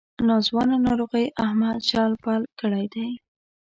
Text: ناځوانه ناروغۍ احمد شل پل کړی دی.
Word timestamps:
ناځوانه 0.27 0.75
ناروغۍ 0.87 1.25
احمد 1.45 1.77
شل 1.89 2.11
پل 2.23 2.41
کړی 2.59 2.85
دی. 2.93 3.09